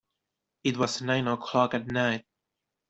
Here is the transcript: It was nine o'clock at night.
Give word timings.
It 0.63 0.77
was 0.77 1.03
nine 1.03 1.27
o'clock 1.27 1.75
at 1.75 1.85
night. 1.85 2.25